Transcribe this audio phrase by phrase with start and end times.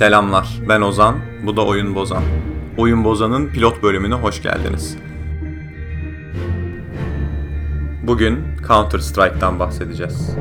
[0.00, 1.16] Selamlar, ben Ozan,
[1.46, 2.22] bu da Oyun Bozan.
[2.76, 4.96] Oyun Bozan'ın pilot bölümüne hoş geldiniz.
[8.02, 8.38] Bugün
[8.68, 10.36] Counter Strike'tan bahsedeceğiz.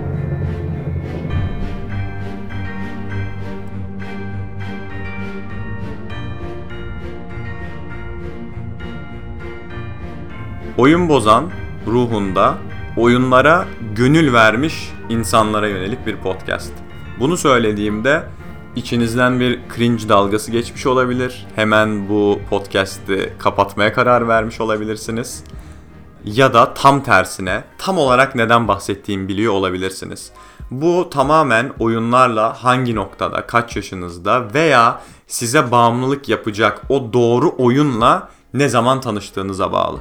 [10.77, 11.51] Oyun Bozan
[11.87, 12.57] ruhunda
[12.97, 16.73] oyunlara gönül vermiş insanlara yönelik bir podcast.
[17.19, 18.23] Bunu söylediğimde
[18.75, 21.47] içinizden bir cringe dalgası geçmiş olabilir.
[21.55, 25.43] Hemen bu podcast'i kapatmaya karar vermiş olabilirsiniz.
[26.25, 30.31] Ya da tam tersine tam olarak neden bahsettiğimi biliyor olabilirsiniz.
[30.71, 38.69] Bu tamamen oyunlarla hangi noktada, kaç yaşınızda veya size bağımlılık yapacak o doğru oyunla ne
[38.69, 39.99] zaman tanıştığınıza bağlı.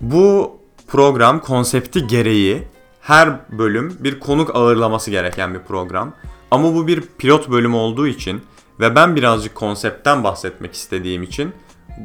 [0.00, 2.68] Bu program konsepti gereği
[3.00, 6.14] her bölüm bir konuk ağırlaması gereken bir program.
[6.50, 8.42] Ama bu bir pilot bölüm olduğu için
[8.80, 11.52] ve ben birazcık konseptten bahsetmek istediğim için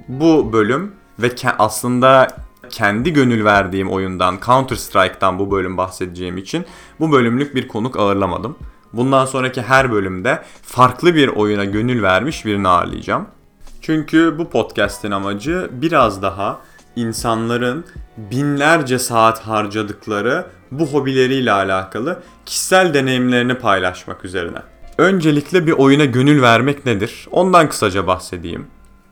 [0.07, 2.27] bu bölüm ve ke- aslında
[2.69, 6.65] kendi gönül verdiğim oyundan Counter Strike'tan bu bölüm bahsedeceğim için
[6.99, 8.55] bu bölümlük bir konuk ağırlamadım.
[8.93, 13.27] Bundan sonraki her bölümde farklı bir oyuna gönül vermiş birini ağırlayacağım.
[13.81, 16.59] Çünkü bu podcast'in amacı biraz daha
[16.95, 17.85] insanların
[18.17, 24.59] binlerce saat harcadıkları bu hobileriyle alakalı kişisel deneyimlerini paylaşmak üzerine.
[24.97, 27.27] Öncelikle bir oyuna gönül vermek nedir?
[27.31, 28.67] Ondan kısaca bahsedeyim.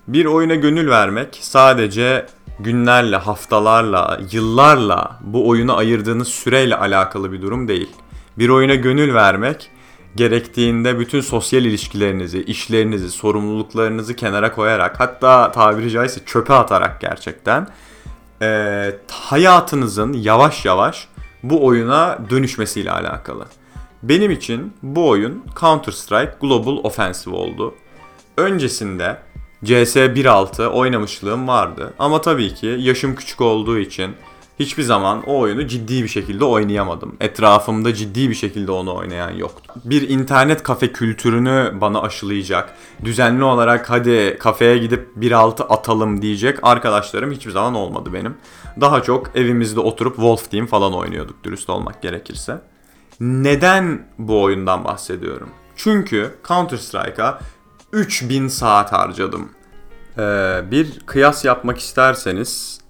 [0.07, 2.25] Bir oyuna gönül vermek sadece
[2.59, 7.89] günlerle, haftalarla, yıllarla bu oyuna ayırdığınız süreyle alakalı bir durum değil.
[8.37, 9.71] Bir oyuna gönül vermek
[10.15, 17.67] gerektiğinde bütün sosyal ilişkilerinizi, işlerinizi, sorumluluklarınızı kenara koyarak hatta tabiri caizse çöpe atarak gerçekten
[18.41, 21.07] e, hayatınızın yavaş yavaş
[21.43, 23.45] bu oyuna dönüşmesiyle alakalı.
[24.03, 27.75] Benim için bu oyun Counter Strike Global Offensive oldu.
[28.37, 29.17] Öncesinde
[29.63, 34.15] CS 1.6 oynamışlığım vardı ama tabii ki yaşım küçük olduğu için
[34.61, 37.15] hiçbir zaman o oyunu ciddi bir şekilde oynayamadım.
[37.19, 39.73] Etrafımda ciddi bir şekilde onu oynayan yoktu.
[39.85, 42.73] Bir internet kafe kültürünü bana aşılayacak,
[43.03, 48.35] düzenli olarak hadi kafeye gidip 1.6 atalım diyecek arkadaşlarım hiçbir zaman olmadı benim.
[48.81, 52.61] Daha çok evimizde oturup Wolf Team falan oynuyorduk dürüst olmak gerekirse.
[53.19, 55.49] Neden bu oyundan bahsediyorum?
[55.75, 57.39] Çünkü Counter Strike'a
[57.93, 59.49] 3000 saat harcadım.
[60.17, 62.80] Ee, bir kıyas yapmak isterseniz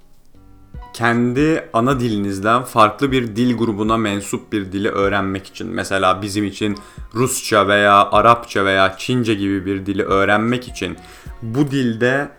[0.93, 6.77] kendi ana dilinizden farklı bir dil grubuna mensup bir dili öğrenmek için mesela bizim için
[7.15, 10.97] Rusça veya Arapça veya Çince gibi bir dili öğrenmek için
[11.41, 12.29] bu dilde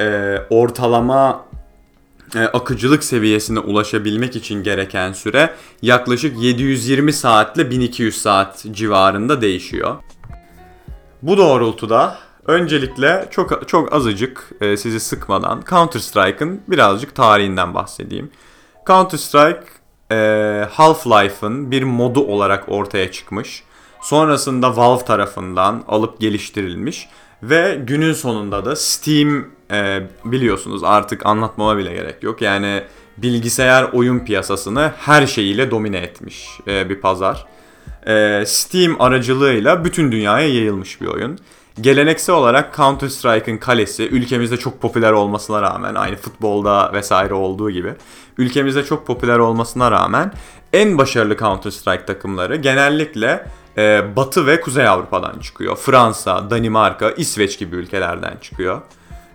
[0.00, 1.46] e, ortalama
[2.34, 9.96] e, akıcılık seviyesine ulaşabilmek için gereken süre yaklaşık 720 saatle 1200 saat civarında değişiyor.
[11.22, 18.30] Bu doğrultuda öncelikle çok çok azıcık e, sizi sıkmadan Counter Strike'ın birazcık tarihinden bahsedeyim.
[18.86, 19.64] Counter Strike
[20.10, 20.16] e,
[20.72, 23.62] Half-Life'ın bir modu olarak ortaya çıkmış.
[24.02, 27.08] Sonrasında Valve tarafından alıp geliştirilmiş
[27.42, 32.42] ve günün sonunda da Steam e, biliyorsunuz artık anlatmama bile gerek yok.
[32.42, 32.82] Yani
[33.16, 37.46] bilgisayar oyun piyasasını her şeyiyle domine etmiş e, bir pazar.
[38.06, 41.38] E, Steam aracılığıyla bütün dünyaya yayılmış bir oyun.
[41.80, 47.94] Geleneksel olarak Counter Strike'ın kalesi ülkemizde çok popüler olmasına rağmen aynı futbolda vesaire olduğu gibi
[48.38, 50.32] ülkemizde çok popüler olmasına rağmen
[50.72, 53.46] en başarılı Counter Strike takımları genellikle
[53.78, 55.76] e, Batı ve Kuzey Avrupa'dan çıkıyor.
[55.76, 58.80] Fransa, Danimarka, İsveç gibi ülkelerden çıkıyor.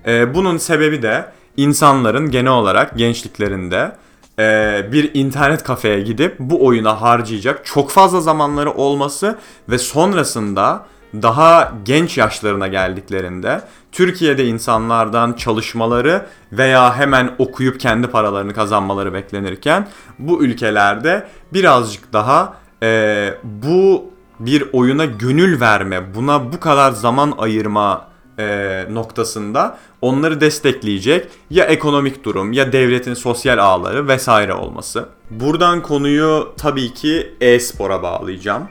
[0.07, 3.95] E, bunun sebebi de insanların genel olarak gençliklerinde
[4.39, 9.37] e, bir internet kafeye gidip bu oyuna harcayacak çok fazla zamanları olması
[9.69, 13.61] ve sonrasında daha genç yaşlarına geldiklerinde
[13.91, 19.87] Türkiye'de insanlardan çalışmaları veya hemen okuyup kendi paralarını kazanmaları beklenirken
[20.19, 22.53] bu ülkelerde birazcık daha
[22.83, 28.07] e, bu bir oyuna gönül verme, buna bu kadar zaman ayırma
[28.39, 35.05] e, noktasında onları destekleyecek ya ekonomik durum ya devletin sosyal ağları vesaire olması.
[35.29, 38.67] Buradan konuyu tabii ki e-spora bağlayacağım.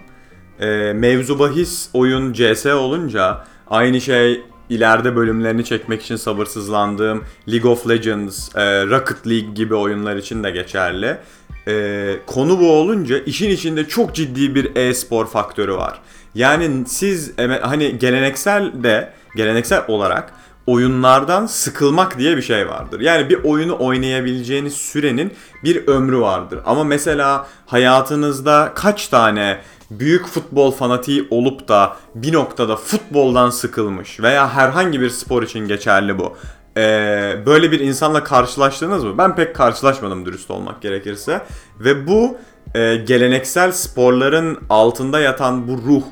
[0.61, 7.89] E, mevzu bahis oyun CS olunca aynı şey ileride bölümlerini çekmek için sabırsızlandığım League of
[7.89, 11.17] Legends, e, Rocket League gibi oyunlar için de geçerli.
[11.69, 16.01] E, konu bu olunca işin içinde çok ciddi bir e-spor faktörü var.
[16.35, 20.33] Yani siz hani geleneksel de geleneksel olarak
[20.67, 23.01] oyunlardan sıkılmak diye bir şey vardır.
[23.01, 25.33] Yani bir oyunu oynayabileceğiniz sürenin
[25.65, 26.61] bir ömrü vardır.
[26.67, 29.61] Ama mesela hayatınızda kaç tane
[29.91, 36.19] büyük futbol fanatiği olup da bir noktada futboldan sıkılmış veya herhangi bir spor için geçerli
[36.19, 36.37] bu.
[36.77, 39.19] Ee, böyle bir insanla karşılaştınız mı?
[39.19, 41.41] Ben pek karşılaşmadım dürüst olmak gerekirse.
[41.81, 42.39] Ve bu
[42.75, 46.03] e, geleneksel sporların altında yatan bu ruh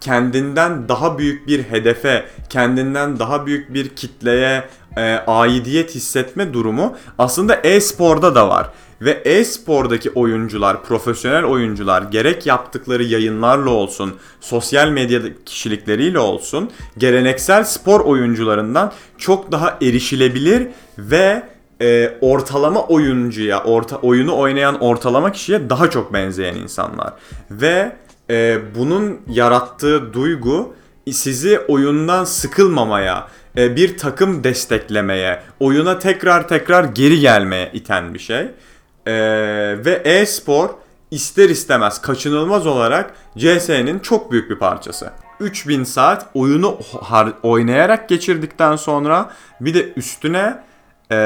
[0.00, 4.64] kendinden daha büyük bir hedefe, kendinden daha büyük bir kitleye
[4.96, 8.70] e, aidiyet hissetme durumu aslında e-sporda da var.
[9.00, 18.00] Ve e-spordaki oyuncular, profesyonel oyuncular gerek yaptıkları yayınlarla olsun, sosyal medya kişilikleriyle olsun, geleneksel spor
[18.00, 20.68] oyuncularından çok daha erişilebilir
[20.98, 21.42] ve
[21.80, 27.12] e, ortalama oyuncuya, orta oyunu oynayan ortalama kişiye daha çok benzeyen insanlar.
[27.50, 27.96] Ve
[28.30, 30.74] e, bunun yarattığı duygu
[31.12, 38.46] sizi oyundan sıkılmamaya, e, bir takım desteklemeye, oyuna tekrar tekrar geri gelmeye iten bir şey.
[39.08, 39.14] E,
[39.84, 40.68] ve e-spor
[41.10, 45.10] ister istemez kaçınılmaz olarak CS'nin çok büyük bir parçası.
[45.40, 46.78] 3000 saat oyunu
[47.42, 50.62] oynayarak geçirdikten sonra bir de üstüne
[51.12, 51.16] e,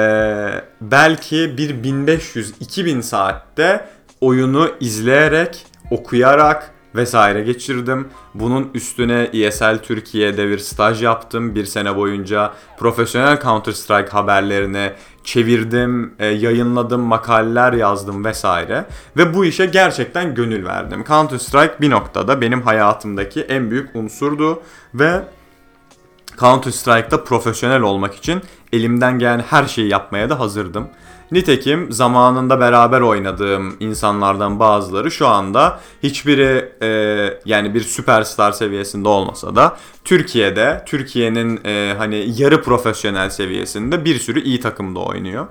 [0.80, 3.86] belki bir 1500-2000 saatte
[4.20, 8.08] oyunu izleyerek, okuyarak, vesaire geçirdim.
[8.34, 11.54] Bunun üstüne ESL Türkiye'de bir staj yaptım.
[11.54, 14.92] Bir sene boyunca profesyonel Counter Strike haberlerini
[15.24, 18.84] çevirdim, e, yayınladım, makaleler yazdım vesaire.
[19.16, 21.04] Ve bu işe gerçekten gönül verdim.
[21.08, 24.62] Counter Strike bir noktada benim hayatımdaki en büyük unsurdu
[24.94, 25.22] ve
[26.40, 28.42] Counter Strike'da profesyonel olmak için
[28.72, 30.88] elimden gelen her şeyi yapmaya da hazırdım.
[31.32, 36.88] Nitekim zamanında beraber oynadığım insanlardan bazıları şu anda hiçbiri e,
[37.44, 44.42] yani bir süperstar seviyesinde olmasa da Türkiye'de Türkiye'nin e, hani yarı profesyonel seviyesinde bir sürü
[44.42, 45.46] iyi takımda oynuyor.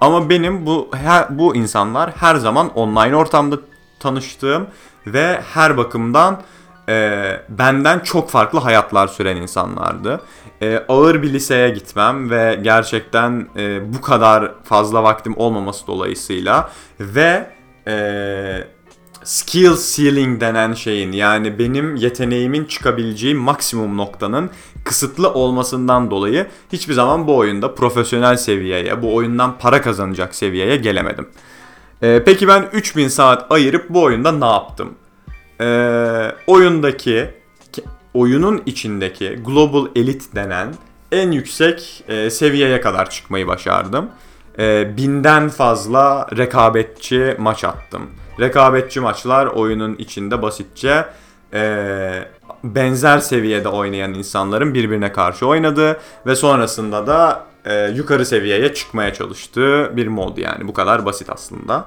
[0.00, 3.56] Ama benim bu her, bu insanlar her zaman online ortamda
[4.00, 4.66] tanıştığım
[5.06, 6.42] ve her bakımdan
[6.88, 10.20] e, benden çok farklı hayatlar süren insanlardı.
[10.62, 17.50] E, ağır bir liseye gitmem ve gerçekten e, bu kadar fazla vaktim olmaması dolayısıyla ve
[17.88, 17.96] e,
[19.24, 24.50] skill ceiling denen şeyin yani benim yeteneğimin çıkabileceği maksimum noktanın
[24.84, 31.28] kısıtlı olmasından dolayı hiçbir zaman bu oyunda profesyonel seviyeye, bu oyundan para kazanacak seviyeye gelemedim.
[32.02, 34.94] Ee, peki ben 3000 saat ayırıp bu oyunda ne yaptım?
[35.60, 35.66] E,
[36.46, 37.30] oyundaki
[38.14, 40.74] oyunun içindeki Global Elite denen
[41.12, 44.10] en yüksek e, seviyeye kadar çıkmayı başardım.
[44.58, 48.02] E, binden fazla rekabetçi maç attım.
[48.40, 51.04] Rekabetçi maçlar oyunun içinde basitçe
[51.54, 52.28] e,
[52.64, 59.96] benzer seviyede oynayan insanların birbirine karşı oynadığı ve sonrasında da e, yukarı seviyeye çıkmaya çalıştığı
[59.96, 61.84] bir mod yani bu kadar basit aslında.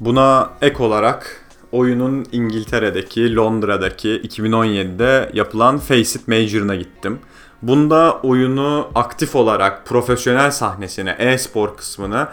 [0.00, 1.45] Buna ek olarak
[1.76, 7.18] oyunun İngiltere'deki, Londra'daki 2017'de yapılan Face It Major'ına gittim.
[7.62, 12.28] Bunda oyunu aktif olarak profesyonel sahnesine, e-spor kısmını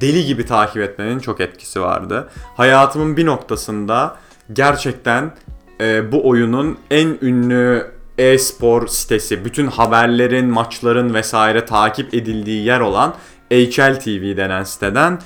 [0.00, 2.28] deli gibi takip etmenin çok etkisi vardı.
[2.56, 4.16] Hayatımın bir noktasında
[4.52, 5.34] gerçekten
[5.80, 13.14] e, bu oyunun en ünlü e-spor sitesi, bütün haberlerin, maçların vesaire takip edildiği yer olan
[13.50, 15.18] HLTV denen siteden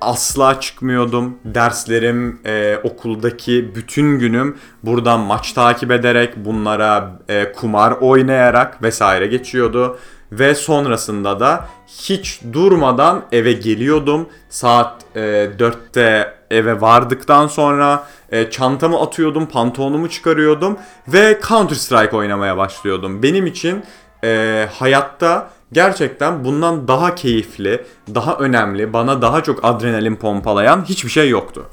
[0.00, 1.38] asla çıkmıyordum.
[1.44, 9.98] Derslerim, e, okuldaki bütün günüm buradan maç takip ederek, bunlara e, kumar oynayarak vesaire geçiyordu.
[10.32, 14.28] Ve sonrasında da hiç durmadan eve geliyordum.
[14.48, 15.20] Saat e,
[15.58, 20.78] 4'te eve vardıktan sonra e, çantamı atıyordum, pantolonumu çıkarıyordum
[21.08, 23.22] ve Counter Strike oynamaya başlıyordum.
[23.22, 23.84] Benim için
[24.24, 27.84] e, hayatta gerçekten bundan daha keyifli,
[28.14, 31.66] daha önemli, bana daha çok adrenalin pompalayan hiçbir şey yoktu.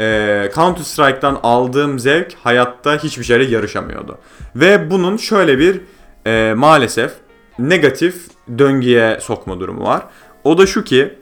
[0.00, 4.18] Ee, Counter Strike'dan aldığım zevk hayatta hiçbir şeyle yarışamıyordu.
[4.56, 5.80] Ve bunun şöyle bir
[6.26, 7.12] e, maalesef
[7.58, 8.26] negatif
[8.58, 10.02] döngüye sokma durumu var.
[10.44, 11.18] O da şu ki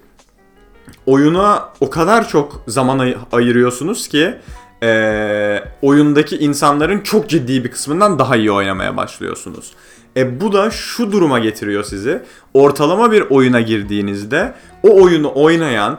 [1.07, 4.35] oyuna o kadar çok zaman ay- ayırıyorsunuz ki
[4.83, 9.73] e, oyundaki insanların çok ciddi bir kısmından daha iyi oynamaya başlıyorsunuz.
[10.17, 12.23] E bu da şu duruma getiriyor sizi.
[12.55, 15.99] Ortalama bir oyuna girdiğinizde o oyunu oynayan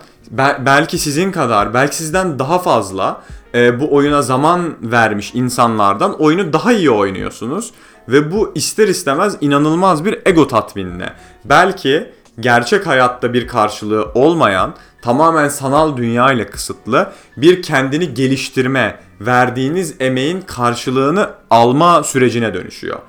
[0.59, 3.21] belki sizin kadar, belki sizden daha fazla
[3.55, 7.71] e, bu oyuna zaman vermiş insanlardan oyunu daha iyi oynuyorsunuz
[8.07, 11.09] ve bu ister istemez inanılmaz bir ego tatminine.
[11.45, 19.95] Belki gerçek hayatta bir karşılığı olmayan, tamamen sanal dünya ile kısıtlı bir kendini geliştirme, verdiğiniz
[19.99, 22.99] emeğin karşılığını alma sürecine dönüşüyor.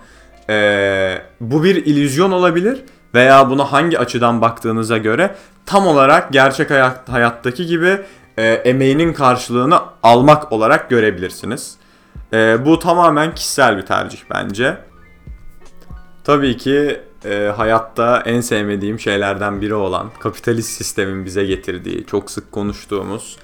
[0.51, 2.83] Ee, bu bir illüzyon olabilir
[3.15, 5.35] veya buna hangi açıdan baktığınıza göre
[5.67, 8.01] tam olarak gerçek hayat, hayattaki gibi
[8.39, 11.77] e, emeğinin karşılığını almak olarak görebilirsiniz.
[12.33, 14.79] E, bu tamamen kişisel bir tercih bence.
[16.25, 22.53] Tabii ki e, hayatta en sevmediğim şeylerden biri olan kapitalist sistemin bize getirdiği, çok sık
[22.53, 23.37] konuştuğumuz,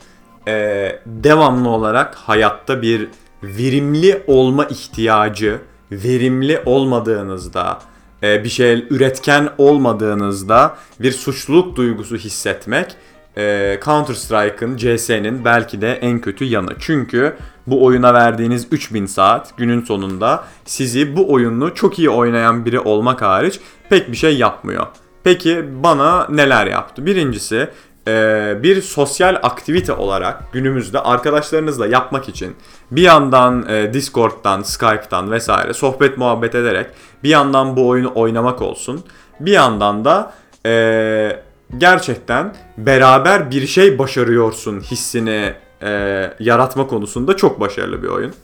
[0.49, 3.09] e, devamlı olarak hayatta bir
[3.43, 5.61] verimli olma ihtiyacı,
[5.93, 7.79] verimli olmadığınızda,
[8.23, 12.97] e, bir şey üretken olmadığınızda bir suçluluk duygusu hissetmek
[13.37, 16.71] e, Counter Strike'ın, CS'nin belki de en kötü yanı.
[16.79, 22.81] Çünkü bu oyuna verdiğiniz 3000 saat günün sonunda sizi bu oyunu çok iyi oynayan biri
[22.81, 24.87] olmak hariç pek bir şey yapmıyor.
[25.25, 27.07] Peki bana neler yaptı?
[27.07, 27.69] Birincisi
[28.09, 32.57] e, bir sosyal aktivite olarak günümüzde arkadaşlarınızla yapmak için
[32.91, 36.87] bir yandan e, Discord'dan, Skype'tan vesaire sohbet muhabbet ederek
[37.25, 39.05] bir yandan bu oyunu oynamak olsun.
[39.41, 40.33] Bir yandan da
[40.67, 41.43] e,
[41.79, 45.91] gerçekten beraber bir şey başarıyorsun hissini e,
[46.39, 48.35] yaratma konusunda çok başarılı bir oyun.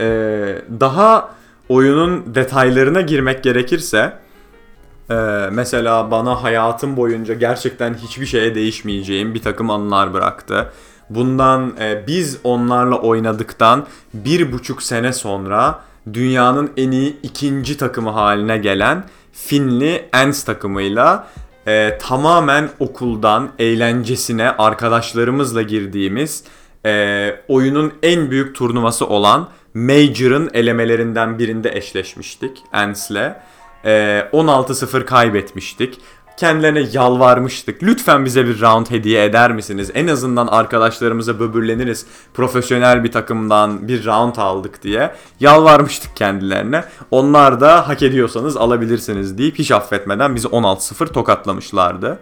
[0.00, 0.06] E,
[0.80, 1.30] daha
[1.68, 4.12] oyunun detaylarına girmek gerekirse
[5.10, 5.14] e,
[5.52, 10.72] mesela bana hayatım boyunca gerçekten hiçbir şeye değişmeyeceğim bir takım anılar bıraktı.
[11.10, 15.80] Bundan e, biz onlarla oynadıktan bir buçuk sene sonra
[16.12, 21.26] dünyanın en iyi ikinci takımı haline gelen Finli Ens takımıyla
[21.66, 26.44] e, tamamen okuldan eğlencesine arkadaşlarımızla girdiğimiz
[26.86, 33.34] e, oyunun en büyük turnuvası olan Major'ın elemelerinden birinde eşleşmiştik Ens'le.
[33.84, 36.00] E, 16-0 kaybetmiştik.
[36.38, 37.82] Kendilerine yalvarmıştık.
[37.82, 39.90] Lütfen bize bir round hediye eder misiniz?
[39.94, 42.06] En azından arkadaşlarımıza böbürleniriz.
[42.34, 45.14] Profesyonel bir takımdan bir round aldık diye.
[45.40, 46.84] Yalvarmıştık kendilerine.
[47.10, 52.18] Onlar da hak ediyorsanız alabilirsiniz deyip hiç affetmeden bizi 16-0 tokatlamışlardı.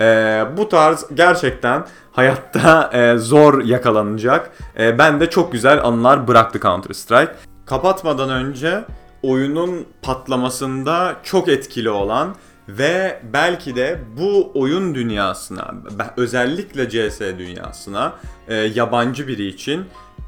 [0.00, 4.50] Ee, bu tarz gerçekten hayatta e, zor yakalanacak.
[4.78, 7.32] E, ben de çok güzel anılar bıraktı Counter Strike.
[7.66, 8.84] Kapatmadan önce
[9.30, 12.34] oyunun patlamasında çok etkili olan
[12.68, 15.74] ve belki de bu oyun dünyasına,
[16.16, 18.12] özellikle CS dünyasına
[18.48, 19.84] e, yabancı biri için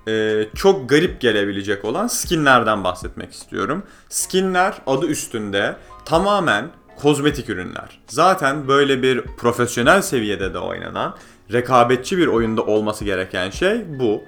[0.08, 3.82] e, çok garip gelebilecek olan skinlerden bahsetmek istiyorum.
[4.08, 8.00] Skinler adı üstünde tamamen kozmetik ürünler.
[8.06, 11.16] Zaten böyle bir profesyonel seviyede de oynanan,
[11.52, 14.22] rekabetçi bir oyunda olması gereken şey bu.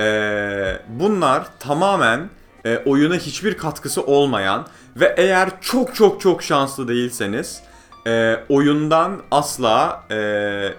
[0.00, 2.28] E, bunlar tamamen
[2.64, 4.66] e, oyuna hiçbir katkısı olmayan
[4.96, 7.62] ve eğer çok çok çok şanslı değilseniz
[8.06, 10.16] e, oyundan asla e,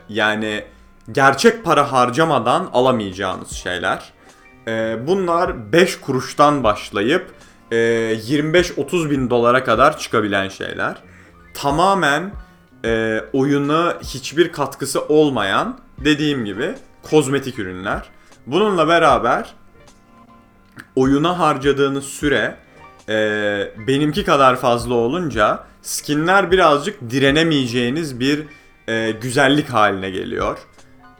[0.09, 0.63] yani
[1.11, 4.13] gerçek para harcamadan alamayacağınız şeyler.
[4.67, 7.33] E, bunlar 5 kuruştan başlayıp
[7.71, 10.95] e, 25-30 bin dolara kadar çıkabilen şeyler.
[11.53, 12.31] Tamamen
[12.85, 16.73] e, oyuna hiçbir katkısı olmayan dediğim gibi
[17.03, 18.03] kozmetik ürünler.
[18.47, 19.53] Bununla beraber
[20.95, 22.55] oyuna harcadığınız süre
[23.09, 23.15] e,
[23.87, 28.43] benimki kadar fazla olunca skinler birazcık direnemeyeceğiniz bir
[28.87, 30.57] e, güzellik haline geliyor.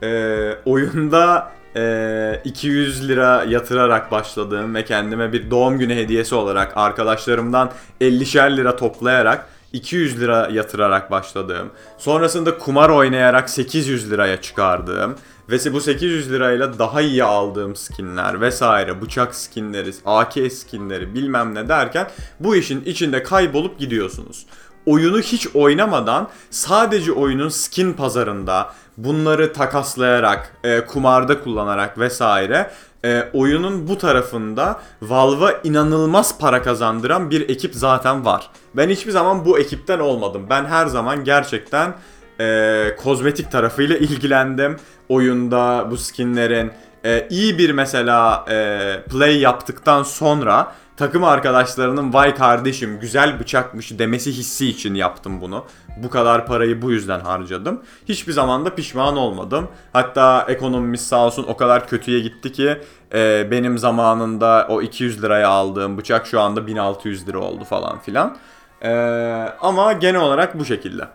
[0.03, 7.71] E, oyunda e, 200 lira yatırarak başladığım ve kendime bir doğum günü hediyesi olarak arkadaşlarımdan
[8.01, 15.15] 50'şer lira toplayarak 200 lira yatırarak başladığım, sonrasında kumar oynayarak 800 liraya çıkardığım
[15.49, 21.69] ve bu 800 lirayla daha iyi aldığım skinler vesaire, bıçak skinleri, AK skinleri bilmem ne
[21.69, 22.07] derken
[22.39, 24.45] bu işin içinde kaybolup gidiyorsunuz.
[24.85, 32.71] Oyunu hiç oynamadan sadece oyunun skin pazarında bunları takaslayarak, e, kumarda kullanarak vesaire
[33.05, 38.49] e, oyunun bu tarafında Valve'a inanılmaz para kazandıran bir ekip zaten var.
[38.75, 40.45] Ben hiçbir zaman bu ekipten olmadım.
[40.49, 41.93] Ben her zaman gerçekten
[42.39, 44.77] e, kozmetik tarafıyla ilgilendim.
[45.09, 46.71] Oyunda bu skinlerin
[47.05, 54.31] e, iyi bir mesela e, play yaptıktan sonra takım arkadaşlarının vay kardeşim güzel bıçakmış demesi
[54.31, 55.65] hissi için yaptım bunu.
[55.97, 57.81] Bu kadar parayı bu yüzden harcadım.
[58.09, 59.67] Hiçbir zaman da pişman olmadım.
[59.93, 62.77] Hatta ekonomimiz sağ olsun o kadar kötüye gitti ki
[63.13, 68.37] e, benim zamanında o 200 liraya aldığım bıçak şu anda 1600 lira oldu falan filan.
[68.81, 68.91] E,
[69.61, 71.07] ama genel olarak bu şekilde.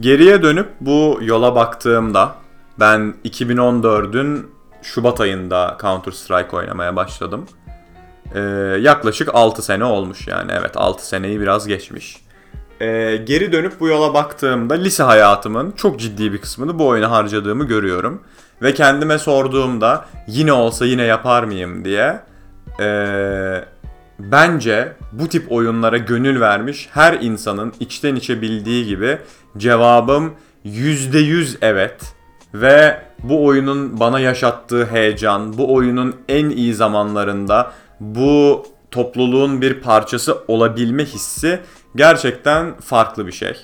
[0.00, 2.34] Geriye dönüp bu yola baktığımda
[2.80, 4.50] ben 2014'ün
[4.82, 7.46] Şubat ayında Counter Strike oynamaya başladım.
[8.34, 8.40] Ee,
[8.80, 12.16] yaklaşık 6 sene olmuş yani evet 6 seneyi biraz geçmiş.
[12.80, 17.64] Ee, geri dönüp bu yola baktığımda lise hayatımın çok ciddi bir kısmını bu oyuna harcadığımı
[17.64, 18.22] görüyorum.
[18.62, 22.20] Ve kendime sorduğumda yine olsa yine yapar mıyım diye
[22.80, 23.64] ee,
[24.18, 29.18] bence bu tip oyunlara gönül vermiş her insanın içten içe bildiği gibi
[29.56, 32.16] cevabım %100 evet.
[32.54, 40.38] Ve bu oyunun bana yaşattığı heyecan, bu oyunun en iyi zamanlarında bu topluluğun bir parçası
[40.48, 41.60] olabilme hissi
[41.96, 43.56] gerçekten farklı bir şey.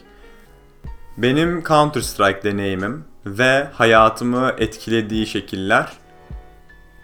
[1.16, 5.92] Benim Counter Strike deneyimim ve hayatımı etkilediği şekiller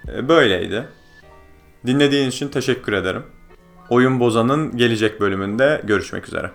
[0.09, 0.85] e, böyleydi.
[1.87, 3.23] Dinlediğin için teşekkür ederim.
[3.91, 6.51] Oyun Bozan'ın gelecek bölümünde görüşmek üzere.